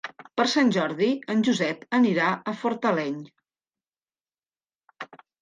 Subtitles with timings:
[0.39, 3.21] Per Sant Jordi en Josep anirà a Fortaleny.